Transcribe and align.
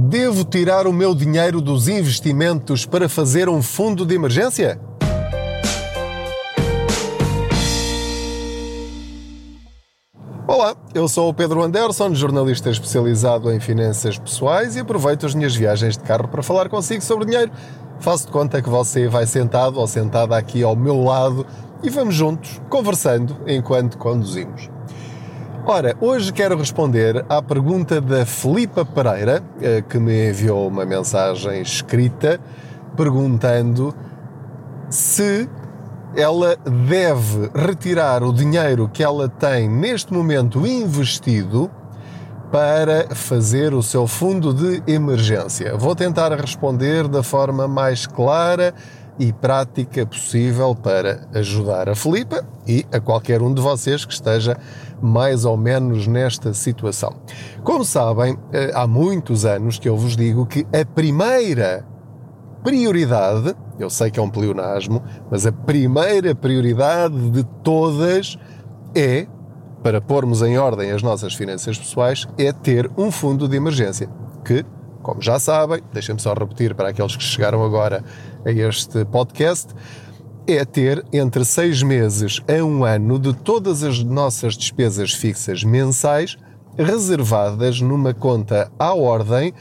Devo 0.00 0.44
tirar 0.44 0.86
o 0.86 0.92
meu 0.92 1.12
dinheiro 1.12 1.60
dos 1.60 1.88
investimentos 1.88 2.86
para 2.86 3.08
fazer 3.08 3.48
um 3.48 3.60
fundo 3.60 4.06
de 4.06 4.14
emergência? 4.14 4.80
Olá, 10.46 10.76
eu 10.94 11.08
sou 11.08 11.28
o 11.28 11.34
Pedro 11.34 11.64
Anderson, 11.64 12.14
jornalista 12.14 12.70
especializado 12.70 13.50
em 13.50 13.58
finanças 13.58 14.16
pessoais 14.16 14.76
e 14.76 14.80
aproveito 14.80 15.26
as 15.26 15.34
minhas 15.34 15.56
viagens 15.56 15.98
de 15.98 16.04
carro 16.04 16.28
para 16.28 16.44
falar 16.44 16.68
consigo 16.68 17.02
sobre 17.02 17.26
dinheiro. 17.26 17.50
Faço 17.98 18.26
de 18.26 18.32
conta 18.32 18.62
que 18.62 18.68
você 18.68 19.08
vai 19.08 19.26
sentado 19.26 19.80
ou 19.80 19.86
sentada 19.88 20.36
aqui 20.36 20.62
ao 20.62 20.76
meu 20.76 21.02
lado 21.02 21.44
e 21.82 21.90
vamos 21.90 22.14
juntos 22.14 22.62
conversando 22.70 23.36
enquanto 23.48 23.98
conduzimos. 23.98 24.77
Ora, 25.70 25.94
hoje 26.00 26.32
quero 26.32 26.56
responder 26.56 27.26
à 27.28 27.42
pergunta 27.42 28.00
da 28.00 28.24
Filipa 28.24 28.86
Pereira, 28.86 29.42
eh, 29.60 29.84
que 29.86 29.98
me 29.98 30.30
enviou 30.30 30.66
uma 30.66 30.86
mensagem 30.86 31.60
escrita 31.60 32.40
perguntando 32.96 33.94
se 34.88 35.46
ela 36.16 36.56
deve 36.88 37.50
retirar 37.54 38.22
o 38.22 38.32
dinheiro 38.32 38.88
que 38.88 39.04
ela 39.04 39.28
tem 39.28 39.68
neste 39.68 40.10
momento 40.10 40.66
investido 40.66 41.70
para 42.50 43.14
fazer 43.14 43.74
o 43.74 43.82
seu 43.82 44.06
fundo 44.06 44.54
de 44.54 44.82
emergência. 44.90 45.76
Vou 45.76 45.94
tentar 45.94 46.32
responder 46.32 47.06
da 47.06 47.22
forma 47.22 47.68
mais 47.68 48.06
clara 48.06 48.72
e 49.18 49.32
prática 49.32 50.06
possível 50.06 50.74
para 50.74 51.26
ajudar 51.34 51.88
a 51.88 51.94
Filipa 51.94 52.46
e 52.66 52.84
a 52.92 53.00
qualquer 53.00 53.42
um 53.42 53.52
de 53.52 53.60
vocês 53.60 54.04
que 54.04 54.12
esteja 54.12 54.56
mais 55.02 55.44
ou 55.44 55.56
menos 55.56 56.06
nesta 56.06 56.54
situação. 56.54 57.16
Como 57.64 57.84
sabem, 57.84 58.38
eh, 58.52 58.70
há 58.74 58.86
muitos 58.86 59.44
anos 59.44 59.78
que 59.78 59.88
eu 59.88 59.96
vos 59.96 60.16
digo 60.16 60.46
que 60.46 60.66
a 60.72 60.84
primeira 60.84 61.84
prioridade, 62.62 63.54
eu 63.78 63.90
sei 63.90 64.10
que 64.10 64.20
é 64.20 64.22
um 64.22 64.30
pleonasmo, 64.30 65.02
mas 65.30 65.46
a 65.46 65.52
primeira 65.52 66.34
prioridade 66.34 67.30
de 67.30 67.44
todas 67.62 68.38
é, 68.94 69.26
para 69.82 70.00
pormos 70.00 70.42
em 70.42 70.58
ordem 70.58 70.90
as 70.90 71.02
nossas 71.02 71.34
finanças 71.34 71.78
pessoais, 71.78 72.26
é 72.36 72.52
ter 72.52 72.90
um 72.96 73.10
fundo 73.10 73.48
de 73.48 73.56
emergência, 73.56 74.08
que 74.44 74.64
como 75.08 75.22
já 75.22 75.38
sabem, 75.38 75.80
deixem-me 75.90 76.20
só 76.20 76.34
repetir 76.34 76.74
para 76.74 76.90
aqueles 76.90 77.16
que 77.16 77.22
chegaram 77.22 77.64
agora 77.64 78.04
a 78.48 78.50
este 78.50 79.04
podcast, 79.04 79.74
é 80.46 80.64
ter 80.64 81.04
entre 81.12 81.44
seis 81.44 81.82
meses 81.82 82.40
a 82.48 82.64
um 82.64 82.82
ano 82.82 83.18
de 83.18 83.34
todas 83.34 83.82
as 83.82 84.02
nossas 84.02 84.56
despesas 84.56 85.12
fixas 85.12 85.62
mensais 85.62 86.38
reservadas 86.78 87.82
numa 87.82 88.14
conta 88.14 88.72
à 88.78 88.94
ordem 88.94 89.52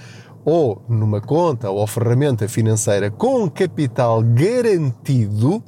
ou 0.46 0.82
numa 0.88 1.20
conta 1.20 1.70
ou 1.70 1.86
ferramenta 1.86 2.48
financeira 2.48 3.12
com 3.12 3.50
capital 3.50 4.24
garantido 4.24 5.62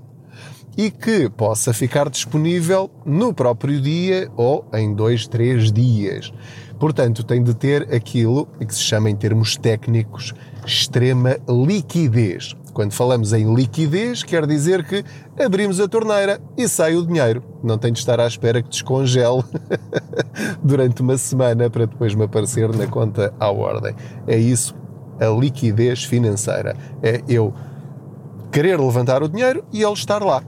e 0.77 0.89
que 0.89 1.29
possa 1.29 1.73
ficar 1.73 2.09
disponível 2.09 2.89
no 3.05 3.33
próprio 3.33 3.81
dia 3.81 4.31
ou 4.37 4.65
em 4.73 4.93
dois, 4.95 5.27
três 5.27 5.73
dias. 5.73 6.31
Portanto, 6.79 7.25
tem 7.25 7.43
de 7.43 7.53
ter 7.53 7.93
aquilo 7.93 8.47
que 8.65 8.73
se 8.73 8.79
chama 8.79 9.09
em 9.09 9.15
termos 9.17 9.57
técnicos 9.57 10.33
extrema 10.65 11.37
liquidez. 11.49 12.55
Quando 12.80 12.94
falamos 12.94 13.33
em 13.33 13.53
liquidez, 13.53 14.23
quer 14.23 14.47
dizer 14.47 14.85
que 14.85 15.03
abrimos 15.38 15.81
a 15.81 15.88
torneira 15.89 16.39
e 16.58 16.66
sai 16.66 16.95
o 16.95 17.05
dinheiro. 17.05 17.44
Não 17.61 17.77
tem 17.77 17.91
de 17.91 17.99
estar 17.99 18.21
à 18.21 18.25
espera 18.25 18.63
que 18.63 18.69
descongele 18.69 19.44
durante 20.63 21.02
uma 21.02 21.17
semana 21.17 21.69
para 21.69 21.86
depois 21.86 22.16
me 22.16 22.23
aparecer 22.23 22.73
na 22.73 22.88
conta 22.88 23.33
à 23.38 23.52
ordem. 23.52 23.94
É 24.25 24.38
isso 24.38 24.73
a 25.19 25.25
liquidez 25.25 26.05
financeira. 26.05 26.73
É 27.03 27.21
eu 27.27 27.53
querer 28.49 28.80
levantar 28.80 29.21
o 29.21 29.27
dinheiro 29.27 29.61
e 29.73 29.83
ele 29.83 29.91
estar 29.91 30.23
lá 30.23 30.42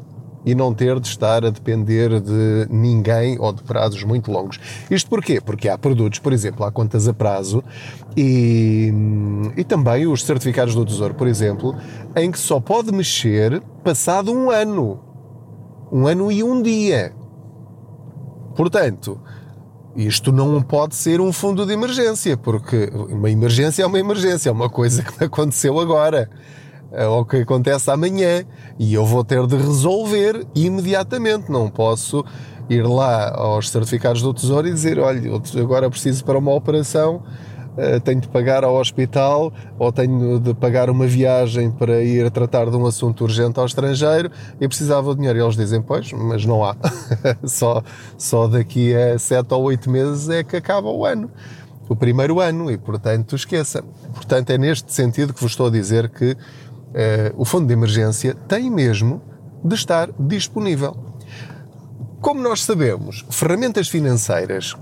e 0.45 0.55
não 0.55 0.73
ter 0.73 0.99
de 0.99 1.07
estar 1.07 1.45
a 1.45 1.49
depender 1.49 2.19
de 2.19 2.67
ninguém 2.69 3.37
ou 3.39 3.53
de 3.53 3.61
prazos 3.63 4.03
muito 4.03 4.31
longos. 4.31 4.59
Isto 4.89 5.09
porquê? 5.09 5.39
Porque 5.39 5.69
há 5.69 5.77
produtos, 5.77 6.19
por 6.19 6.33
exemplo, 6.33 6.65
há 6.65 6.71
contas 6.71 7.07
a 7.07 7.13
prazo 7.13 7.63
e, 8.15 8.91
e 9.55 9.63
também 9.63 10.07
os 10.07 10.23
certificados 10.23 10.73
do 10.73 10.85
Tesouro, 10.85 11.13
por 11.13 11.27
exemplo, 11.27 11.75
em 12.15 12.31
que 12.31 12.39
só 12.39 12.59
pode 12.59 12.91
mexer 12.91 13.61
passado 13.83 14.31
um 14.31 14.49
ano. 14.49 14.99
Um 15.91 16.07
ano 16.07 16.31
e 16.31 16.43
um 16.43 16.61
dia. 16.61 17.13
Portanto, 18.55 19.19
isto 19.95 20.31
não 20.31 20.61
pode 20.61 20.95
ser 20.95 21.19
um 21.19 21.33
fundo 21.33 21.65
de 21.65 21.73
emergência, 21.73 22.37
porque 22.37 22.89
uma 23.09 23.29
emergência 23.29 23.83
é 23.83 23.85
uma 23.85 23.99
emergência, 23.99 24.49
é 24.49 24.51
uma 24.51 24.69
coisa 24.69 25.03
que 25.03 25.23
aconteceu 25.23 25.79
agora 25.79 26.29
é 26.91 27.07
o 27.07 27.23
que 27.23 27.37
acontece 27.37 27.89
amanhã 27.89 28.45
e 28.77 28.93
eu 28.93 29.05
vou 29.05 29.23
ter 29.23 29.45
de 29.47 29.55
resolver 29.55 30.45
imediatamente. 30.53 31.49
Não 31.49 31.69
posso 31.69 32.23
ir 32.69 32.85
lá 32.85 33.31
aos 33.33 33.69
certificados 33.69 34.21
do 34.21 34.33
Tesouro 34.33 34.67
e 34.67 34.73
dizer: 34.73 34.99
olha, 34.99 35.21
agora 35.59 35.89
preciso 35.89 36.23
para 36.25 36.37
uma 36.37 36.53
operação, 36.53 37.23
eh, 37.77 37.99
tenho 37.99 38.19
de 38.19 38.27
pagar 38.27 38.63
ao 38.63 38.75
hospital 38.75 39.53
ou 39.79 39.91
tenho 39.91 40.39
de 40.39 40.53
pagar 40.53 40.89
uma 40.89 41.07
viagem 41.07 41.71
para 41.71 42.03
ir 42.03 42.29
tratar 42.29 42.69
de 42.69 42.75
um 42.75 42.85
assunto 42.85 43.23
urgente 43.23 43.59
ao 43.59 43.65
estrangeiro 43.65 44.29
e 44.59 44.67
precisava 44.67 45.11
de 45.11 45.17
dinheiro. 45.17 45.39
E 45.39 45.41
eles 45.41 45.55
dizem: 45.55 45.81
pois, 45.81 46.11
mas 46.11 46.45
não 46.45 46.63
há. 46.63 46.75
só, 47.45 47.81
só 48.17 48.47
daqui 48.47 48.93
a 48.93 49.17
sete 49.17 49.53
ou 49.53 49.63
oito 49.63 49.89
meses 49.89 50.27
é 50.27 50.43
que 50.43 50.57
acaba 50.57 50.89
o 50.89 51.05
ano 51.05 51.31
o 51.91 51.95
primeiro 51.95 52.39
ano 52.39 52.71
e, 52.71 52.77
portanto, 52.77 53.35
esqueça. 53.35 53.83
Portanto, 54.13 54.49
é 54.51 54.57
neste 54.57 54.93
sentido 54.93 55.33
que 55.33 55.41
vos 55.41 55.51
estou 55.51 55.67
a 55.67 55.69
dizer 55.69 56.09
que 56.09 56.37
o 57.35 57.45
fundo 57.45 57.67
de 57.67 57.73
emergência 57.73 58.35
tem 58.47 58.69
mesmo 58.69 59.21
de 59.63 59.75
estar 59.75 60.09
disponível. 60.19 60.95
Como 62.19 62.41
nós 62.41 62.63
sabemos, 62.63 63.25
ferramentas 63.29 63.87
financeiras 63.89 64.75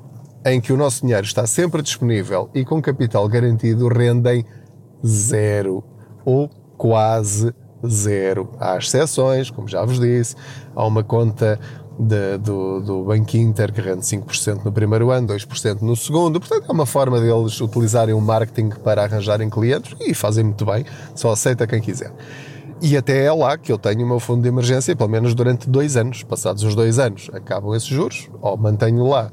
em 0.46 0.60
que 0.60 0.74
o 0.74 0.78
nosso 0.78 1.02
dinheiro 1.02 1.26
está 1.26 1.46
sempre 1.46 1.82
disponível 1.82 2.50
e 2.54 2.66
com 2.66 2.82
capital 2.82 3.28
garantido 3.28 3.88
rendem 3.88 4.46
zero 5.06 5.84
ou 6.26 6.50
quase 6.78 7.54
zero. 7.86 8.50
Há 8.60 8.78
exceções, 8.78 9.50
como 9.50 9.68
já 9.68 9.84
vos 9.84 10.00
disse, 10.00 10.36
há 10.76 10.86
uma 10.86 11.04
conta 11.04 11.60
de, 12.00 12.38
do, 12.38 12.80
do 12.80 13.04
Banco 13.04 13.36
Inter 13.36 13.74
que 13.74 13.82
rende 13.82 14.02
5% 14.02 14.64
no 14.64 14.72
primeiro 14.72 15.12
ano, 15.12 15.28
2% 15.28 15.82
no 15.82 15.96
segundo. 15.96 16.40
Portanto, 16.40 16.66
é 16.70 16.72
uma 16.72 16.86
forma 16.86 17.20
deles 17.20 17.60
utilizarem 17.60 18.16
o 18.16 18.22
marketing 18.22 18.70
para 18.84 19.04
arranjarem 19.04 19.50
clientes 19.50 19.96
e 20.00 20.14
fazem 20.14 20.46
muito 20.46 20.66
bem, 20.66 20.86
só 21.14 21.32
aceita 21.32 21.68
quem 21.68 21.82
quiser. 21.82 22.14
E 22.82 22.96
até 22.96 23.26
é 23.26 23.32
lá 23.34 23.58
que 23.58 23.70
eu 23.70 23.78
tenho 23.78 24.06
o 24.06 24.08
meu 24.08 24.22
fundo 24.22 24.42
de 24.42 24.48
emergência, 24.48 24.96
pelo 24.96 25.10
menos 25.10 25.36
durante 25.36 25.70
dois 25.70 25.98
anos. 25.98 26.24
Passados 26.24 26.64
os 26.64 26.74
dois 26.74 26.98
anos, 26.98 27.30
acabam 27.34 27.76
esses 27.76 27.90
juros, 27.90 28.30
ou 28.42 28.56
mantenho 28.56 29.06
lá 29.06 29.30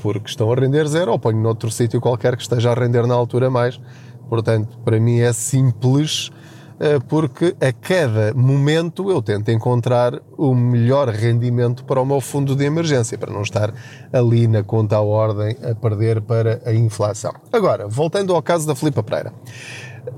porque 0.00 0.28
estão 0.28 0.50
a 0.52 0.54
render 0.54 0.86
zero, 0.86 1.12
ou 1.12 1.18
ponho 1.18 1.40
noutro 1.40 1.70
sítio 1.70 2.00
qualquer 2.00 2.36
que 2.36 2.42
esteja 2.42 2.70
a 2.70 2.74
render 2.74 3.06
na 3.06 3.14
altura 3.14 3.50
mais. 3.50 3.80
Portanto, 4.28 4.78
para 4.84 5.00
mim 5.00 5.18
é 5.18 5.32
simples 5.32 6.30
porque 7.08 7.56
a 7.60 7.72
cada 7.72 8.32
momento 8.34 9.10
eu 9.10 9.20
tento 9.20 9.50
encontrar 9.50 10.20
o 10.36 10.54
melhor 10.54 11.08
rendimento 11.08 11.84
para 11.84 12.00
o 12.00 12.06
meu 12.06 12.20
fundo 12.20 12.54
de 12.54 12.64
emergência, 12.64 13.18
para 13.18 13.32
não 13.32 13.42
estar 13.42 13.74
ali 14.12 14.46
na 14.46 14.62
conta 14.62 14.96
à 14.96 15.00
ordem 15.00 15.56
a 15.62 15.74
perder 15.74 16.20
para 16.20 16.60
a 16.64 16.72
inflação. 16.72 17.32
Agora, 17.52 17.88
voltando 17.88 18.34
ao 18.34 18.42
caso 18.42 18.66
da 18.66 18.74
Filipa 18.74 19.02
Pereira. 19.02 19.32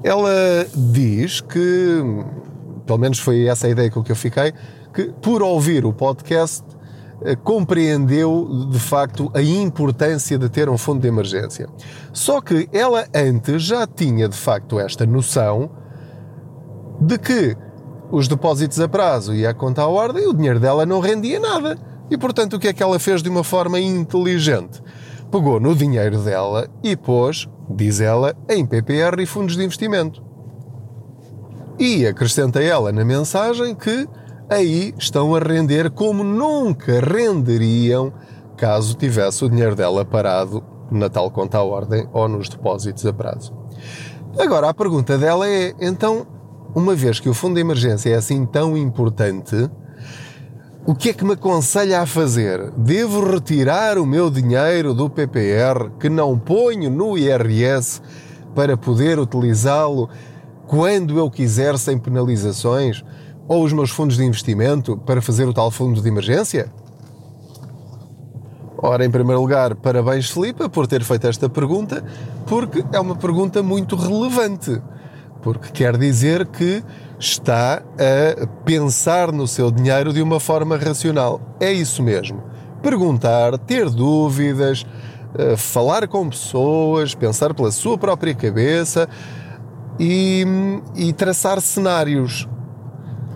Ela 0.04 0.66
diz 0.75 1.41
que, 1.41 2.03
pelo 2.87 2.98
menos 2.98 3.19
foi 3.19 3.47
essa 3.47 3.66
a 3.66 3.71
ideia 3.71 3.91
com 3.91 4.03
que 4.03 4.12
eu 4.12 4.16
fiquei, 4.16 4.53
que 4.94 5.04
por 5.21 5.42
ouvir 5.42 5.84
o 5.84 5.92
podcast 5.92 6.65
eh, 7.22 7.37
compreendeu 7.37 8.69
de 8.71 8.78
facto 8.78 9.31
a 9.34 9.42
importância 9.42 10.38
de 10.38 10.48
ter 10.48 10.69
um 10.69 10.78
fundo 10.78 11.00
de 11.00 11.09
emergência. 11.09 11.69
Só 12.12 12.41
que 12.41 12.69
ela 12.72 13.06
antes 13.15 13.63
já 13.63 13.86
tinha 13.86 14.28
de 14.28 14.36
facto 14.36 14.78
esta 14.78 15.04
noção 15.06 15.71
de 17.00 17.18
que 17.18 17.56
os 18.10 18.28
depósitos 18.28 18.80
a 18.80 18.88
prazo 18.88 19.34
e 19.34 19.47
a 19.47 19.54
conta 19.54 19.82
à 19.82 19.86
ordem, 19.86 20.26
o 20.26 20.34
dinheiro 20.34 20.58
dela 20.58 20.84
não 20.84 21.00
rendia 21.00 21.38
nada. 21.38 21.78
E 22.10 22.18
portanto, 22.18 22.54
o 22.54 22.58
que 22.58 22.68
é 22.68 22.72
que 22.72 22.82
ela 22.82 22.98
fez 22.98 23.22
de 23.22 23.28
uma 23.28 23.44
forma 23.44 23.78
inteligente? 23.78 24.82
Pegou 25.30 25.60
no 25.60 25.74
dinheiro 25.76 26.18
dela 26.18 26.68
e 26.82 26.97
pôs, 26.97 27.48
diz 27.70 28.00
ela, 28.00 28.34
em 28.48 28.66
PPR 28.66 29.20
e 29.20 29.26
fundos 29.26 29.56
de 29.56 29.62
investimento. 29.62 30.20
E 31.78 32.04
acrescenta 32.04 32.60
ela 32.60 32.91
na 32.91 33.04
mensagem 33.04 33.74
que 33.74 34.08
aí 34.48 34.92
estão 34.98 35.34
a 35.34 35.38
render 35.38 35.91
como 35.91 36.24
nunca 36.24 37.00
renderiam 37.00 38.12
caso 38.56 38.94
tivesse 38.94 39.44
o 39.44 39.48
dinheiro 39.48 39.74
dela 39.74 40.04
parado 40.04 40.62
na 40.91 41.08
tal 41.08 41.30
conta 41.30 41.58
à 41.58 41.62
ordem 41.62 42.06
ou 42.12 42.28
nos 42.28 42.48
depósitos 42.48 43.06
a 43.06 43.12
prazo. 43.12 43.54
Agora, 44.38 44.68
a 44.68 44.74
pergunta 44.74 45.16
dela 45.16 45.48
é: 45.48 45.72
então, 45.80 46.26
uma 46.74 46.94
vez 46.94 47.20
que 47.20 47.28
o 47.28 47.34
fundo 47.34 47.54
de 47.54 47.60
emergência 47.60 48.10
é 48.10 48.14
assim 48.14 48.44
tão 48.46 48.76
importante, 48.76 49.70
o 50.86 50.94
que 50.94 51.10
é 51.10 51.12
que 51.12 51.24
me 51.24 51.34
aconselha 51.34 52.00
a 52.00 52.06
fazer? 52.06 52.70
Devo 52.72 53.24
retirar 53.30 53.98
o 53.98 54.06
meu 54.06 54.30
dinheiro 54.30 54.94
do 54.94 55.10
PPR 55.10 55.90
que 55.98 56.08
não 56.08 56.38
ponho 56.38 56.90
no 56.90 57.18
IRS 57.18 58.00
para 58.54 58.76
poder 58.76 59.18
utilizá-lo 59.18 60.08
quando 60.66 61.18
eu 61.18 61.30
quiser 61.30 61.78
sem 61.78 61.98
penalizações? 61.98 63.04
Ou 63.46 63.64
os 63.64 63.72
meus 63.72 63.90
fundos 63.90 64.16
de 64.16 64.24
investimento 64.24 64.96
para 64.96 65.20
fazer 65.20 65.46
o 65.46 65.52
tal 65.52 65.70
fundo 65.70 66.00
de 66.00 66.08
emergência? 66.08 66.72
Ora, 68.82 69.04
em 69.04 69.10
primeiro 69.10 69.42
lugar, 69.42 69.74
parabéns, 69.74 70.30
Filipe, 70.30 70.66
por 70.70 70.86
ter 70.86 71.04
feito 71.04 71.26
esta 71.26 71.50
pergunta, 71.50 72.02
porque 72.46 72.82
é 72.92 72.98
uma 72.98 73.14
pergunta 73.14 73.62
muito 73.62 73.94
relevante. 73.94 74.80
Porque 75.42 75.71
quer 75.71 75.97
dizer 75.97 76.47
que 76.47 76.83
está 77.19 77.83
a 77.98 78.47
pensar 78.65 79.33
no 79.33 79.47
seu 79.47 79.71
dinheiro 79.71 80.13
de 80.13 80.22
uma 80.22 80.41
forma 80.41 80.77
racional. 80.77 81.41
É 81.59 81.72
isso 81.72 82.03
mesmo. 82.03 82.42
Perguntar, 82.83 83.59
ter 83.59 83.89
dúvidas, 83.91 84.84
eh, 85.39 85.57
falar 85.57 86.09
com 86.09 86.28
pessoas, 86.28 87.15
pensar 87.15 87.54
pela 87.54 87.71
sua 87.71 87.97
própria 87.97 88.34
cabeça 88.34 89.09
e, 89.98 90.45
e 90.97 91.13
traçar 91.13 91.60
cenários, 91.60 92.48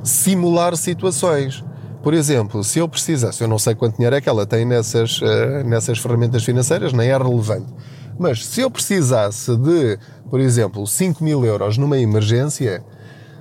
simular 0.02 0.76
situações. 0.76 1.64
Por 2.02 2.12
exemplo, 2.12 2.64
se 2.64 2.78
eu 2.78 2.88
precisasse, 2.88 3.42
eu 3.42 3.48
não 3.48 3.58
sei 3.58 3.74
quanto 3.74 3.96
dinheiro 3.96 4.16
é 4.16 4.20
que 4.20 4.28
ela 4.28 4.44
tem 4.44 4.64
nessas, 4.64 5.20
eh, 5.22 5.62
nessas 5.64 5.98
ferramentas 5.98 6.44
financeiras, 6.44 6.92
nem 6.92 7.08
é 7.08 7.16
relevante. 7.16 7.72
Mas 8.18 8.44
se 8.46 8.60
eu 8.60 8.70
precisasse 8.70 9.56
de, 9.56 9.98
por 10.34 10.40
exemplo, 10.40 10.84
5 10.84 11.22
mil 11.22 11.44
euros 11.44 11.78
numa 11.78 11.96
emergência, 11.96 12.84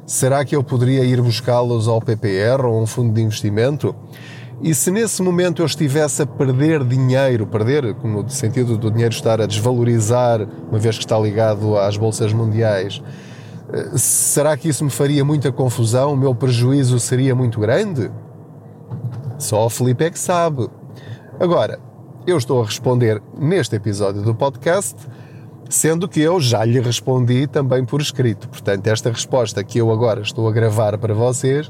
será 0.06 0.46
que 0.46 0.56
eu 0.56 0.64
poderia 0.64 1.04
ir 1.04 1.20
buscá-los 1.20 1.88
ao 1.88 2.00
PPR 2.00 2.64
ou 2.68 2.78
a 2.78 2.82
um 2.84 2.86
fundo 2.86 3.12
de 3.12 3.20
investimento? 3.20 3.96
E 4.62 4.76
se 4.76 4.92
nesse 4.92 5.20
momento 5.24 5.64
eu 5.64 5.66
estivesse 5.66 6.22
a 6.22 6.28
perder 6.28 6.84
dinheiro, 6.84 7.48
perder 7.48 7.96
no 7.96 8.30
sentido 8.30 8.78
do 8.78 8.92
dinheiro 8.92 9.12
estar 9.12 9.42
a 9.42 9.48
desvalorizar, 9.48 10.48
uma 10.70 10.78
vez 10.78 10.96
que 10.96 11.04
está 11.04 11.18
ligado 11.18 11.80
às 11.80 11.98
bolsas 11.98 12.32
mundiais, 12.32 13.02
eh, 13.74 13.98
será 13.98 14.56
que 14.56 14.70
isso 14.70 14.84
me 14.84 14.92
faria 14.92 15.26
muita 15.26 15.52
confusão? 15.52 16.14
O 16.14 16.16
meu 16.16 16.36
prejuízo 16.36 17.00
seria 17.00 17.34
muito 17.34 17.60
grande? 17.60 18.12
Só 19.40 19.66
o 19.66 19.70
Felipe 19.72 20.04
é 20.04 20.12
que 20.12 20.20
sabe. 20.20 20.70
Agora, 21.40 21.80
eu 22.28 22.38
estou 22.38 22.62
a 22.62 22.66
responder 22.68 23.20
neste 23.36 23.76
episódio 23.76 24.22
do 24.22 24.36
podcast, 24.36 24.96
sendo 25.70 26.08
que 26.08 26.20
eu 26.22 26.40
já 26.40 26.64
lhe 26.64 26.80
respondi 26.80 27.48
também 27.48 27.84
por 27.86 28.02
escrito. 28.02 28.48
Portanto, 28.50 28.88
esta 28.88 29.10
resposta 29.10 29.64
que 29.64 29.78
eu 29.80 29.92
agora 29.92 30.22
estou 30.22 30.48
a 30.48 30.52
gravar 30.52 30.98
para 30.98 31.14
vocês 31.14 31.70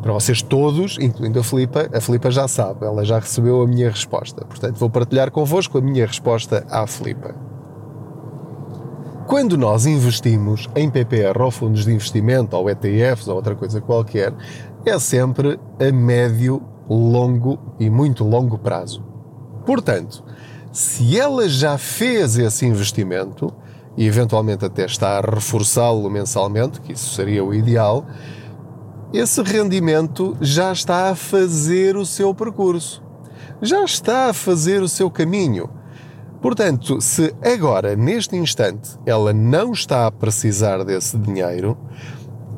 para 0.00 0.12
vocês 0.12 0.40
todos, 0.42 0.96
incluindo 1.00 1.40
a 1.40 1.42
Filipa, 1.42 1.88
a 1.92 2.00
Filipa 2.00 2.30
já 2.30 2.46
sabe, 2.46 2.86
ela 2.86 3.04
já 3.04 3.18
recebeu 3.18 3.60
a 3.62 3.66
minha 3.66 3.90
resposta. 3.90 4.44
Portanto, 4.44 4.76
vou 4.76 4.88
partilhar 4.88 5.30
convosco 5.30 5.76
a 5.76 5.80
minha 5.80 6.06
resposta 6.06 6.64
à 6.70 6.86
Filipa. 6.86 7.34
Quando 9.26 9.58
nós 9.58 9.86
investimos 9.86 10.68
em 10.74 10.88
PPR 10.88 11.42
ou 11.42 11.50
fundos 11.50 11.84
de 11.84 11.92
investimento, 11.92 12.56
ou 12.56 12.70
ETFs, 12.70 13.28
ou 13.28 13.34
outra 13.34 13.54
coisa 13.54 13.80
qualquer, 13.80 14.32
é 14.86 14.98
sempre 14.98 15.58
a 15.78 15.92
médio, 15.92 16.62
longo 16.88 17.58
e 17.78 17.90
muito 17.90 18.24
longo 18.24 18.56
prazo. 18.56 19.04
Portanto, 19.66 20.24
se 20.72 21.18
ela 21.18 21.48
já 21.48 21.76
fez 21.78 22.38
esse 22.38 22.66
investimento, 22.66 23.52
e 23.96 24.06
eventualmente 24.06 24.64
até 24.64 24.84
está 24.84 25.18
a 25.18 25.20
reforçá-lo 25.20 26.08
mensalmente, 26.08 26.80
que 26.80 26.92
isso 26.92 27.14
seria 27.14 27.44
o 27.44 27.52
ideal, 27.52 28.06
esse 29.12 29.42
rendimento 29.42 30.36
já 30.40 30.70
está 30.70 31.10
a 31.10 31.14
fazer 31.14 31.96
o 31.96 32.04
seu 32.04 32.34
percurso, 32.34 33.02
já 33.60 33.82
está 33.82 34.26
a 34.26 34.32
fazer 34.32 34.82
o 34.82 34.88
seu 34.88 35.10
caminho. 35.10 35.70
Portanto, 36.40 37.00
se 37.00 37.34
agora, 37.42 37.96
neste 37.96 38.36
instante, 38.36 38.90
ela 39.04 39.32
não 39.32 39.72
está 39.72 40.06
a 40.06 40.12
precisar 40.12 40.84
desse 40.84 41.18
dinheiro, 41.18 41.76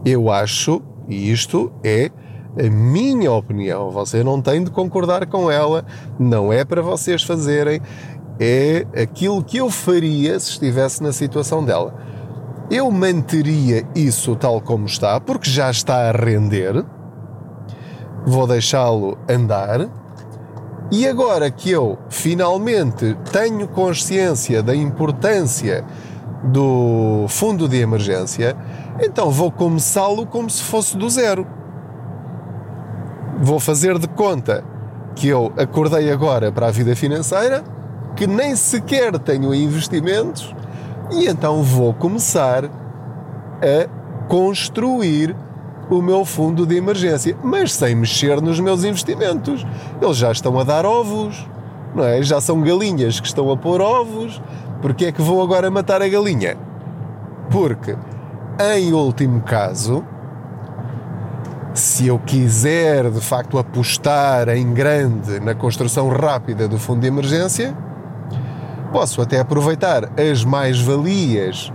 eu 0.05 0.31
acho, 0.31 0.83
e 1.09 1.31
isto 1.33 1.73
é 1.83 2.11
a 2.59 2.71
minha 2.71 3.33
opinião, 3.33 3.91
você 3.91 4.25
não 4.25 4.41
tem 4.41 4.65
de 4.65 4.71
concordar 4.71 5.27
com 5.27 5.51
ela, 5.51 5.85
não 6.19 6.53
é 6.53 6.65
para 6.65 6.83
vocês 6.83 7.23
fazerem, 7.23 7.81
é 8.39 8.87
aquilo 9.01 9.45
que 9.45 9.59
eu 9.59 9.71
faria 9.71 10.39
se 10.41 10.51
estivesse 10.51 11.03
na 11.03 11.13
situação 11.13 11.65
dela 11.65 12.11
eu 12.71 12.89
manteria 12.89 13.85
isso 13.97 14.37
tal 14.37 14.61
como 14.61 14.87
está, 14.87 15.21
porque 15.21 15.51
já 15.51 15.71
está 15.71 16.09
a 16.09 16.13
render, 16.13 16.85
vou 18.25 18.47
deixá-lo 18.47 19.19
andar. 19.29 19.89
E 20.93 21.07
agora 21.07 21.51
que 21.51 21.71
eu 21.71 21.99
finalmente 22.09 23.17
tenho 23.33 23.67
consciência 23.67 24.63
da 24.63 24.75
importância 24.75 25.85
do 26.45 27.27
fundo 27.29 27.69
de 27.69 27.79
emergência, 27.79 28.57
então 29.01 29.31
vou 29.31 29.51
começá-lo 29.51 30.25
como 30.25 30.49
se 30.49 30.63
fosse 30.63 30.97
do 30.97 31.11
zero. 31.11 31.47
Vou 33.41 33.59
fazer 33.59 33.99
de 33.99 34.07
conta 34.07 34.63
que 35.17 35.29
eu 35.29 35.53
acordei 35.57 36.11
agora 36.11 36.53
para 36.53 36.69
a 36.69 36.71
vida 36.71 36.95
financeira, 36.95 37.65
que 38.15 38.27
nem 38.27 38.55
sequer 38.55 39.19
tenho 39.19 39.55
investimentos 39.55 40.55
e 41.11 41.27
então 41.27 41.63
vou 41.63 41.93
começar 41.93 42.65
a 42.67 44.29
construir 44.29 45.35
o 45.91 46.01
meu 46.01 46.25
fundo 46.25 46.65
de 46.65 46.77
emergência, 46.77 47.37
mas 47.43 47.73
sem 47.73 47.97
mexer 47.97 48.41
nos 48.41 48.61
meus 48.61 48.85
investimentos. 48.85 49.67
Eles 50.01 50.17
já 50.17 50.31
estão 50.31 50.59
a 50.59 50.63
dar 50.63 50.87
ovos, 50.87 51.49
não 51.95 52.05
é? 52.05 52.23
Já 52.23 52.41
são 52.41 52.61
galinhas 52.61 53.19
que 53.19 53.27
estão 53.27 53.51
a 53.51 53.57
pôr 53.57 53.81
ovos. 53.81 54.41
Porque 54.81 55.07
é 55.07 55.13
que 55.13 55.21
vou 55.21 55.43
agora 55.43 55.71
matar 55.71 56.01
a 56.01 56.09
galinha? 56.09 56.57
Porque, 57.51 57.97
em 58.77 58.93
último 58.93 59.43
caso, 59.43 60.05
se 61.81 62.07
eu 62.07 62.19
quiser 62.19 63.11
de 63.11 63.21
facto 63.21 63.59
apostar 63.59 64.49
em 64.51 64.73
grande 64.73 65.41
na 65.41 65.55
construção 65.55 66.09
rápida 66.09 66.69
do 66.69 66.79
fundo 66.79 67.01
de 67.01 67.07
emergência, 67.07 67.75
posso 68.93 69.23
até 69.23 69.41
aproveitar 69.41 70.11
as 70.19 70.45
mais-valias 70.45 71.73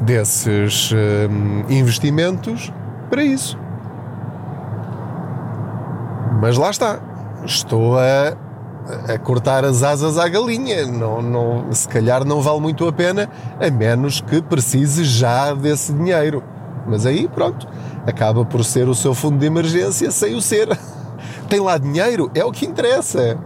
desses 0.00 0.92
hum, 0.92 1.64
investimentos 1.68 2.72
para 3.08 3.22
isso. 3.22 3.58
Mas 6.40 6.56
lá 6.56 6.70
está, 6.70 7.00
estou 7.44 7.98
a, 7.98 8.36
a 9.12 9.18
cortar 9.18 9.64
as 9.64 9.82
asas 9.82 10.18
à 10.18 10.28
galinha. 10.28 10.86
Não, 10.86 11.22
não, 11.22 11.72
se 11.72 11.88
calhar 11.88 12.24
não 12.24 12.40
vale 12.40 12.60
muito 12.60 12.86
a 12.86 12.92
pena, 12.92 13.28
a 13.60 13.70
menos 13.70 14.20
que 14.20 14.42
precise 14.42 15.04
já 15.04 15.52
desse 15.54 15.92
dinheiro. 15.92 16.42
Mas 16.88 17.04
aí, 17.04 17.28
pronto, 17.28 17.68
acaba 18.06 18.44
por 18.44 18.64
ser 18.64 18.88
o 18.88 18.94
seu 18.94 19.14
fundo 19.14 19.38
de 19.38 19.46
emergência 19.46 20.10
sem 20.10 20.34
o 20.34 20.40
ser. 20.40 20.68
Tem 21.48 21.60
lá 21.60 21.78
dinheiro, 21.78 22.30
é 22.34 22.44
o 22.44 22.52
que 22.52 22.66
interessa 22.66 23.38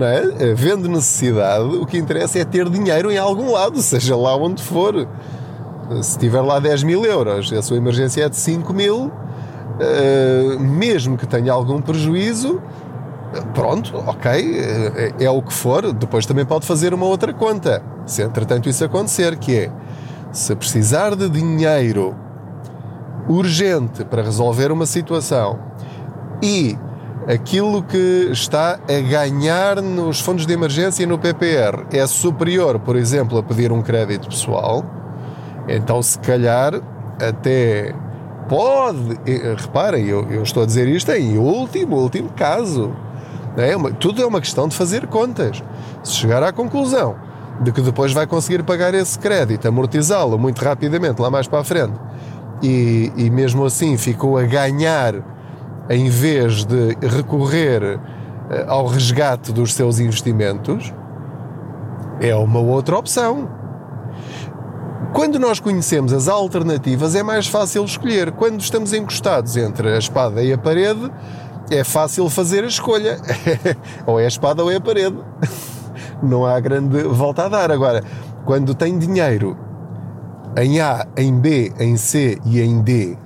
não 0.00 0.06
é? 0.06 0.54
Vendo 0.54 0.88
necessidade, 0.88 1.64
o 1.64 1.84
que 1.84 1.98
interessa 1.98 2.38
é 2.38 2.44
ter 2.44 2.68
dinheiro 2.70 3.10
em 3.10 3.18
algum 3.18 3.52
lado, 3.52 3.80
seja 3.82 4.16
lá 4.16 4.34
onde 4.34 4.62
for. 4.62 5.06
Se 6.02 6.18
tiver 6.18 6.40
lá 6.40 6.60
10 6.60 6.84
mil 6.84 7.04
euros, 7.04 7.52
a 7.52 7.62
sua 7.62 7.76
emergência 7.76 8.24
é 8.24 8.28
de 8.28 8.36
5 8.36 8.72
mil, 8.72 9.10
eh, 9.80 10.56
mesmo 10.60 11.18
que 11.18 11.26
tenha 11.26 11.52
algum 11.52 11.82
prejuízo, 11.82 12.62
pronto, 13.52 13.96
ok, 14.06 14.30
é, 14.30 15.24
é 15.24 15.30
o 15.30 15.42
que 15.42 15.52
for. 15.52 15.92
Depois 15.92 16.26
também 16.26 16.44
pode 16.44 16.64
fazer 16.64 16.94
uma 16.94 17.06
outra 17.06 17.34
conta, 17.34 17.82
se 18.06 18.22
entretanto 18.22 18.68
isso 18.68 18.84
acontecer, 18.84 19.36
que 19.36 19.56
é 19.56 19.72
se 20.30 20.54
precisar 20.54 21.16
de 21.16 21.28
dinheiro 21.28 22.14
urgente 23.30 24.04
para 24.04 24.22
resolver 24.22 24.72
uma 24.72 24.86
situação 24.86 25.58
e 26.42 26.76
aquilo 27.28 27.82
que 27.82 28.28
está 28.32 28.78
a 28.88 29.00
ganhar 29.08 29.80
nos 29.80 30.20
fundos 30.20 30.46
de 30.46 30.52
emergência 30.52 31.02
e 31.02 31.06
no 31.06 31.18
PPR 31.18 31.86
é 31.92 32.06
superior, 32.06 32.78
por 32.80 32.96
exemplo, 32.96 33.38
a 33.38 33.42
pedir 33.42 33.70
um 33.70 33.82
crédito 33.82 34.28
pessoal, 34.28 34.84
então 35.68 36.02
se 36.02 36.18
calhar 36.18 36.74
até 37.20 37.94
pode, 38.48 39.20
reparem, 39.56 40.06
eu, 40.06 40.28
eu 40.30 40.42
estou 40.42 40.62
a 40.64 40.66
dizer 40.66 40.88
isto 40.88 41.12
em 41.12 41.38
último, 41.38 41.96
último 41.96 42.30
caso. 42.30 42.92
É 43.56 43.76
uma, 43.76 43.92
tudo 43.92 44.22
é 44.22 44.26
uma 44.26 44.40
questão 44.40 44.66
de 44.66 44.74
fazer 44.74 45.06
contas. 45.06 45.62
Se 46.02 46.14
chegar 46.14 46.42
à 46.42 46.52
conclusão 46.52 47.16
de 47.60 47.70
que 47.70 47.80
depois 47.80 48.12
vai 48.12 48.26
conseguir 48.26 48.62
pagar 48.62 48.94
esse 48.94 49.18
crédito, 49.18 49.68
amortizá-lo 49.68 50.38
muito 50.38 50.64
rapidamente 50.64 51.20
lá 51.20 51.30
mais 51.30 51.46
para 51.46 51.60
a 51.60 51.64
frente, 51.64 51.92
e, 52.62 53.12
e 53.16 53.30
mesmo 53.30 53.64
assim 53.64 53.96
ficou 53.96 54.36
a 54.36 54.42
ganhar 54.42 55.14
em 55.88 56.08
vez 56.08 56.64
de 56.64 56.96
recorrer 57.00 57.98
eh, 58.50 58.64
ao 58.68 58.86
resgate 58.86 59.52
dos 59.52 59.74
seus 59.74 59.98
investimentos, 59.98 60.94
é 62.20 62.34
uma 62.34 62.60
outra 62.60 62.96
opção. 62.96 63.48
Quando 65.12 65.38
nós 65.40 65.58
conhecemos 65.58 66.12
as 66.12 66.28
alternativas, 66.28 67.16
é 67.16 67.22
mais 67.22 67.48
fácil 67.48 67.84
escolher. 67.84 68.30
Quando 68.32 68.60
estamos 68.60 68.92
encostados 68.92 69.56
entre 69.56 69.88
a 69.92 69.98
espada 69.98 70.42
e 70.42 70.52
a 70.52 70.58
parede, 70.58 71.10
é 71.70 71.82
fácil 71.82 72.28
fazer 72.30 72.62
a 72.62 72.68
escolha. 72.68 73.18
ou 74.06 74.20
é 74.20 74.24
a 74.24 74.28
espada 74.28 74.62
ou 74.62 74.70
é 74.70 74.76
a 74.76 74.80
parede. 74.80 75.16
Não 76.22 76.46
há 76.46 76.60
grande 76.60 77.02
volta 77.02 77.46
a 77.46 77.48
dar. 77.48 77.72
Agora, 77.72 78.04
quando 78.44 78.74
tem 78.74 78.96
dinheiro 78.98 79.56
em 80.56 80.80
A, 80.80 81.06
em 81.16 81.38
B, 81.38 81.72
em 81.78 81.96
C 81.96 82.38
e 82.44 82.60
em 82.60 82.82
D 82.82 83.16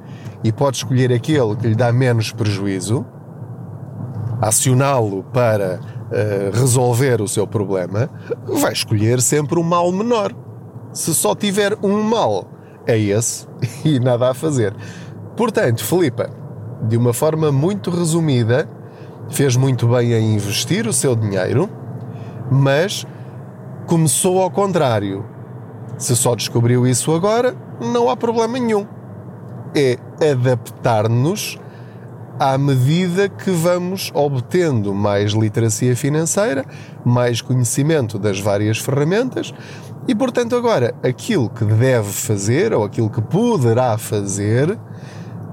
e 0.44 0.52
pode 0.52 0.76
escolher 0.76 1.10
aquele 1.10 1.56
que 1.56 1.66
lhe 1.66 1.74
dá 1.74 1.90
menos 1.90 2.30
prejuízo, 2.30 3.04
acioná-lo 4.42 5.24
para 5.32 5.80
uh, 5.80 6.56
resolver 6.56 7.22
o 7.22 7.26
seu 7.26 7.46
problema, 7.46 8.10
vai 8.46 8.74
escolher 8.74 9.22
sempre 9.22 9.58
o 9.58 9.64
mal 9.64 9.90
menor. 9.90 10.32
Se 10.92 11.14
só 11.14 11.34
tiver 11.34 11.74
um 11.82 12.02
mal, 12.02 12.46
é 12.86 12.98
esse 12.98 13.46
e 13.82 13.98
nada 13.98 14.30
a 14.30 14.34
fazer. 14.34 14.76
Portanto, 15.34 15.82
Filipa, 15.82 16.28
de 16.82 16.98
uma 16.98 17.14
forma 17.14 17.50
muito 17.50 17.90
resumida, 17.90 18.68
fez 19.30 19.56
muito 19.56 19.88
bem 19.88 20.12
em 20.12 20.34
investir 20.34 20.86
o 20.86 20.92
seu 20.92 21.16
dinheiro, 21.16 21.70
mas 22.50 23.06
começou 23.86 24.42
ao 24.42 24.50
contrário. 24.50 25.24
Se 25.98 26.16
só 26.16 26.34
descobriu 26.34 26.86
isso 26.86 27.12
agora, 27.12 27.54
não 27.80 28.10
há 28.10 28.16
problema 28.16 28.58
nenhum. 28.58 28.86
É 29.74 29.98
adaptar-nos 30.30 31.58
à 32.38 32.58
medida 32.58 33.28
que 33.28 33.50
vamos 33.50 34.10
obtendo 34.12 34.92
mais 34.92 35.32
literacia 35.32 35.94
financeira, 35.96 36.64
mais 37.04 37.40
conhecimento 37.40 38.18
das 38.18 38.40
várias 38.40 38.78
ferramentas 38.78 39.54
e, 40.06 40.14
portanto, 40.14 40.56
agora 40.56 40.94
aquilo 41.02 41.48
que 41.48 41.64
deve 41.64 42.12
fazer 42.12 42.74
ou 42.74 42.84
aquilo 42.84 43.08
que 43.08 43.22
poderá 43.22 43.96
fazer 43.96 44.78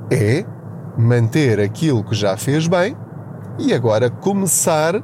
é 0.09 0.45
manter 0.97 1.59
aquilo 1.59 2.03
que 2.03 2.15
já 2.15 2.35
fez 2.35 2.67
bem 2.67 2.97
e 3.57 3.73
agora 3.73 4.09
começar 4.09 4.95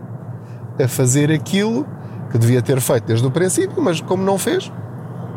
a 0.83 0.87
fazer 0.87 1.31
aquilo 1.31 1.85
que 2.31 2.37
devia 2.37 2.61
ter 2.61 2.81
feito 2.81 3.05
desde 3.05 3.25
o 3.25 3.31
princípio, 3.31 3.81
mas 3.81 4.01
como 4.01 4.23
não 4.23 4.37
fez, 4.37 4.71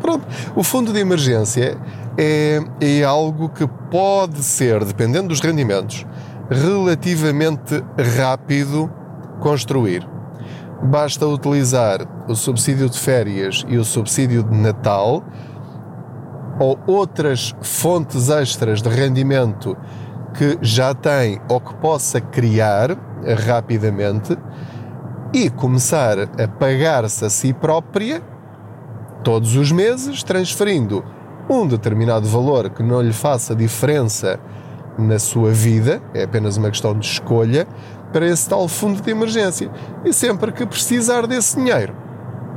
pronto. 0.01 0.25
O 0.55 0.63
fundo 0.63 0.91
de 0.91 0.99
emergência 0.99 1.77
é, 2.17 2.59
é 2.79 3.03
algo 3.03 3.49
que 3.49 3.67
pode 3.89 4.43
ser, 4.43 4.83
dependendo 4.83 5.29
dos 5.29 5.39
rendimentos, 5.39 6.05
relativamente 6.49 7.83
rápido 8.17 8.91
construir. 9.39 10.07
Basta 10.83 11.27
utilizar 11.27 11.99
o 12.27 12.35
subsídio 12.35 12.89
de 12.89 12.97
férias 12.97 13.63
e 13.67 13.77
o 13.77 13.85
subsídio 13.85 14.43
de 14.43 14.57
Natal 14.57 15.23
ou 16.59 16.79
outras 16.87 17.55
fontes 17.61 18.29
extras 18.29 18.81
de 18.81 18.89
rendimento 18.89 19.77
que 20.33 20.57
já 20.61 20.93
tem 20.93 21.39
ou 21.49 21.59
que 21.59 21.73
possa 21.75 22.19
criar 22.19 22.97
rapidamente 23.47 24.37
e 25.33 25.49
começar 25.49 26.17
a 26.19 26.47
pagar-se 26.47 27.23
a 27.25 27.29
si 27.29 27.53
própria 27.53 28.21
todos 29.23 29.55
os 29.55 29.71
meses, 29.71 30.23
transferindo 30.23 31.03
um 31.49 31.67
determinado 31.67 32.27
valor 32.27 32.69
que 32.69 32.83
não 32.83 33.01
lhe 33.01 33.13
faça 33.13 33.55
diferença 33.55 34.39
na 34.97 35.19
sua 35.19 35.51
vida, 35.51 36.01
é 36.13 36.23
apenas 36.23 36.57
uma 36.57 36.69
questão 36.69 36.97
de 36.97 37.05
escolha, 37.05 37.67
para 38.11 38.27
esse 38.27 38.47
tal 38.47 38.67
fundo 38.67 39.01
de 39.01 39.09
emergência. 39.09 39.69
E 40.03 40.13
sempre 40.13 40.51
que 40.51 40.65
precisar 40.65 41.25
desse 41.25 41.55
dinheiro, 41.55 41.95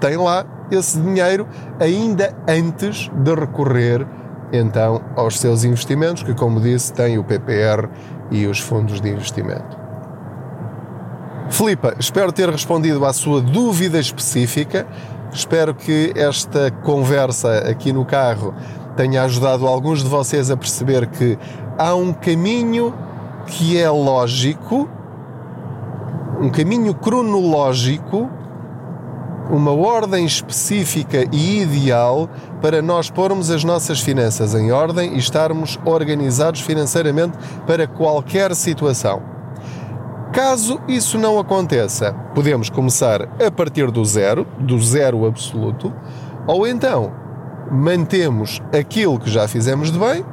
tem 0.01 0.17
lá 0.17 0.45
esse 0.71 0.99
dinheiro 1.01 1.47
ainda 1.79 2.35
antes 2.49 3.11
de 3.15 3.35
recorrer 3.35 4.07
então 4.53 5.03
aos 5.17 5.39
seus 5.41 5.65
investimentos, 5.65 6.23
que 6.23 6.35
como 6.35 6.61
disse, 6.61 6.93
tem 6.93 7.19
o 7.19 7.25
PPR 7.25 7.89
e 8.31 8.47
os 8.47 8.61
fundos 8.61 9.01
de 9.01 9.09
investimento. 9.09 9.85
Filipa, 11.51 11.95
espero 11.99 12.33
ter 12.33 12.49
respondido 12.49 13.05
à 13.05 13.13
sua 13.13 13.41
dúvida 13.41 13.99
específica. 13.99 14.87
Espero 15.35 15.75
que 15.75 16.13
esta 16.15 16.71
conversa 16.71 17.59
aqui 17.69 17.93
no 17.93 18.05
carro 18.05 18.55
tenha 18.97 19.25
ajudado 19.25 19.67
alguns 19.67 20.01
de 20.01 20.09
vocês 20.09 20.49
a 20.49 20.57
perceber 20.57 21.09
que 21.09 21.37
há 21.77 21.93
um 21.93 22.13
caminho 22.13 22.95
que 23.45 23.77
é 23.77 23.91
lógico, 23.91 24.89
um 26.41 26.49
caminho 26.51 26.95
cronológico, 26.95 28.31
uma 29.51 29.73
ordem 29.73 30.25
específica 30.25 31.25
e 31.33 31.63
ideal 31.63 32.31
para 32.63 32.81
nós 32.81 33.11
pormos 33.11 33.51
as 33.51 33.65
nossas 33.65 33.99
finanças 33.99 34.55
em 34.55 34.71
ordem 34.71 35.15
e 35.15 35.19
estarmos 35.19 35.81
organizados 35.85 36.61
financeiramente 36.61 37.37
para 37.67 37.89
qualquer 37.89 38.55
situação. 38.55 39.34
Caso 40.35 40.81
isso 40.89 41.17
não 41.17 41.39
aconteça, 41.39 42.13
podemos 42.35 42.69
começar 42.69 43.23
a 43.41 43.53
partir 43.53 43.89
do 43.93 44.05
zero, 44.05 44.45
do 44.59 44.83
zero 44.83 45.25
absoluto, 45.27 45.95
ou 46.45 46.67
então 46.67 47.13
mantemos 47.71 48.61
aquilo 48.77 49.21
que 49.21 49.31
já 49.31 49.47
fizemos 49.47 49.93
de 49.93 49.99
bem 49.99 50.25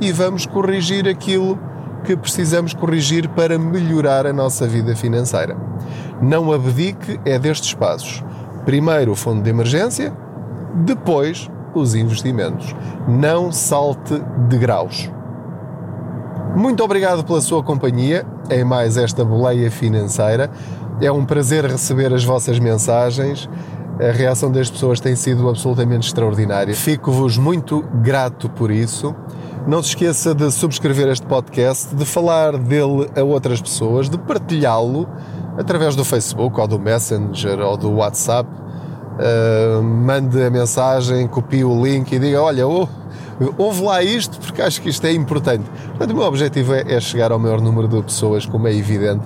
e 0.00 0.10
vamos 0.10 0.46
corrigir 0.46 1.06
aquilo 1.06 1.58
que 2.02 2.16
precisamos 2.16 2.72
corrigir 2.72 3.28
para 3.28 3.58
melhorar 3.58 4.26
a 4.26 4.32
nossa 4.32 4.66
vida 4.66 4.96
financeira. 4.96 5.54
Não 6.22 6.50
abdique 6.50 7.20
é 7.22 7.38
destes 7.38 7.74
passos. 7.74 8.24
Primeiro 8.64 9.12
o 9.12 9.14
fundo 9.14 9.42
de 9.42 9.50
emergência, 9.50 10.14
depois 10.76 11.50
os 11.74 11.94
investimentos. 11.94 12.74
Não 13.06 13.52
salte 13.52 14.18
de 14.48 14.56
graus. 14.56 15.10
Muito 16.56 16.82
obrigado 16.82 17.22
pela 17.22 17.42
sua 17.42 17.62
companhia 17.62 18.24
em 18.50 18.64
mais 18.64 18.96
esta 18.96 19.24
boleia 19.24 19.70
financeira. 19.70 20.50
É 21.00 21.10
um 21.12 21.24
prazer 21.24 21.64
receber 21.64 22.12
as 22.12 22.24
vossas 22.24 22.58
mensagens 22.58 23.48
a 23.98 24.12
reação 24.12 24.50
das 24.50 24.70
pessoas 24.70 25.00
tem 25.00 25.16
sido 25.16 25.48
absolutamente 25.48 26.06
extraordinária. 26.06 26.74
Fico-vos 26.74 27.38
muito 27.38 27.82
grato 28.02 28.48
por 28.50 28.70
isso. 28.70 29.14
Não 29.66 29.82
se 29.82 29.90
esqueça 29.90 30.34
de 30.34 30.50
subscrever 30.50 31.08
este 31.08 31.26
podcast, 31.26 31.94
de 31.94 32.04
falar 32.04 32.58
dele 32.58 33.10
a 33.16 33.22
outras 33.22 33.60
pessoas, 33.60 34.10
de 34.10 34.18
partilhá-lo 34.18 35.08
através 35.58 35.96
do 35.96 36.04
Facebook 36.04 36.60
ou 36.60 36.68
do 36.68 36.78
Messenger 36.78 37.58
ou 37.60 37.76
do 37.76 37.90
WhatsApp. 37.90 38.48
Uh, 39.18 39.82
mande 39.82 40.42
a 40.42 40.50
mensagem, 40.50 41.26
copie 41.26 41.64
o 41.64 41.82
link 41.82 42.12
e 42.12 42.18
diga: 42.18 42.42
Olha, 42.42 42.68
oh, 42.68 42.86
ouve 43.58 43.82
lá 43.82 44.02
isto 44.02 44.38
porque 44.40 44.62
acho 44.62 44.80
que 44.80 44.88
isto 44.88 45.06
é 45.06 45.12
importante. 45.12 45.64
Portanto, 45.88 46.10
o 46.10 46.14
meu 46.14 46.24
objetivo 46.24 46.74
é, 46.74 46.84
é 46.86 47.00
chegar 47.00 47.32
ao 47.32 47.38
maior 47.38 47.60
número 47.60 47.88
de 47.88 48.02
pessoas, 48.02 48.46
como 48.46 48.66
é 48.66 48.74
evidente, 48.74 49.22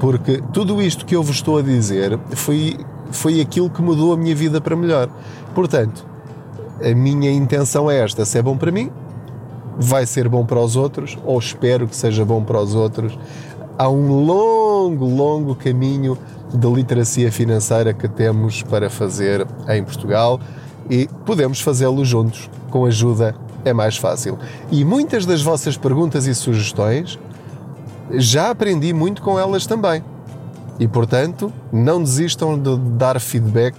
porque 0.00 0.42
tudo 0.52 0.80
isto 0.82 1.04
que 1.06 1.16
eu 1.16 1.22
vos 1.22 1.36
estou 1.36 1.58
a 1.58 1.62
dizer 1.62 2.18
foi 2.30 2.78
foi 3.10 3.40
aquilo 3.40 3.70
que 3.70 3.80
mudou 3.80 4.12
a 4.12 4.16
minha 4.16 4.34
vida 4.34 4.60
para 4.60 4.74
melhor. 4.74 5.08
Portanto, 5.54 6.04
a 6.82 6.94
minha 6.94 7.30
intenção 7.30 7.90
é 7.90 7.98
esta: 7.98 8.24
se 8.24 8.38
é 8.38 8.42
bom 8.42 8.56
para 8.56 8.70
mim, 8.70 8.90
vai 9.78 10.06
ser 10.06 10.28
bom 10.28 10.44
para 10.44 10.60
os 10.60 10.76
outros, 10.76 11.16
ou 11.24 11.38
espero 11.38 11.86
que 11.86 11.96
seja 11.96 12.24
bom 12.24 12.42
para 12.42 12.60
os 12.60 12.74
outros. 12.74 13.18
Há 13.76 13.88
um 13.88 14.24
longo, 14.24 15.04
longo 15.04 15.54
caminho 15.54 16.16
de 16.52 16.68
literacia 16.68 17.32
financeira 17.32 17.92
que 17.92 18.08
temos 18.08 18.62
para 18.62 18.88
fazer 18.88 19.46
em 19.68 19.82
Portugal 19.82 20.38
e 20.88 21.08
podemos 21.24 21.60
fazê-lo 21.60 22.04
juntos. 22.04 22.48
Com 22.70 22.86
ajuda 22.86 23.34
é 23.64 23.72
mais 23.72 23.96
fácil. 23.96 24.36
E 24.70 24.84
muitas 24.84 25.24
das 25.24 25.42
vossas 25.42 25.76
perguntas 25.76 26.26
e 26.26 26.34
sugestões 26.34 27.18
já 28.12 28.50
aprendi 28.50 28.92
muito 28.92 29.22
com 29.22 29.38
elas 29.38 29.64
também. 29.66 30.02
E 30.78 30.86
portanto, 30.88 31.52
não 31.72 32.02
desistam 32.02 32.58
de 32.58 32.76
dar 32.76 33.18
feedback, 33.20 33.76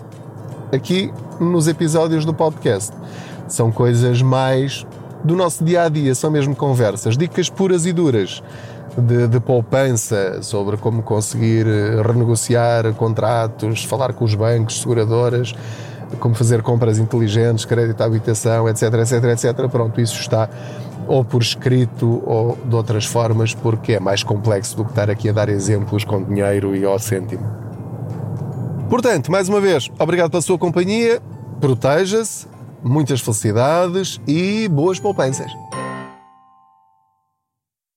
aqui 0.71 1.13
nos 1.39 1.67
episódios 1.67 2.25
do 2.25 2.33
podcast. 2.33 2.91
São 3.47 3.71
coisas 3.71 4.21
mais 4.21 4.85
do 5.23 5.35
nosso 5.35 5.63
dia 5.63 5.83
a 5.83 5.89
dia, 5.89 6.13
são 6.13 6.29
mesmo 6.29 6.55
conversas, 6.55 7.17
dicas 7.17 7.49
puras 7.49 7.85
e 7.85 7.93
duras 7.93 8.41
de, 8.97 9.27
de, 9.27 9.39
poupança, 9.39 10.41
sobre 10.41 10.77
como 10.77 11.03
conseguir 11.03 11.67
eh, 11.67 12.01
renegociar 12.01 12.93
contratos, 12.93 13.83
falar 13.83 14.13
com 14.13 14.25
os 14.25 14.33
bancos, 14.33 14.81
seguradoras, 14.81 15.53
como 16.19 16.33
fazer 16.33 16.61
compras 16.61 16.97
inteligentes, 16.97 17.65
crédito 17.65 18.01
à 18.01 18.05
habitação, 18.05 18.67
etc, 18.67 18.93
etc, 18.93 19.23
etc. 19.25 19.69
Pronto, 19.69 20.01
isso 20.01 20.19
está 20.19 20.49
ou 21.07 21.23
por 21.23 21.41
escrito 21.41 22.21
ou 22.25 22.57
de 22.65 22.75
outras 22.75 23.05
formas, 23.05 23.53
porque 23.53 23.93
é 23.93 23.99
mais 23.99 24.23
complexo 24.23 24.75
do 24.75 24.83
que 24.83 24.91
estar 24.91 25.09
aqui 25.09 25.29
a 25.29 25.31
dar 25.31 25.47
exemplos 25.47 26.03
com 26.03 26.23
dinheiro 26.23 26.75
e 26.75 26.83
ao 26.83 26.97
cêntimo. 26.97 27.45
Portanto, 28.89 29.31
mais 29.31 29.47
uma 29.47 29.61
vez, 29.61 29.89
obrigado 29.99 30.31
pela 30.31 30.41
sua 30.41 30.57
companhia, 30.57 31.21
proteja-se, 31.59 32.47
muitas 32.83 33.21
felicidades 33.21 34.19
e 34.27 34.67
boas 34.67 34.99
poupanças. 34.99 35.51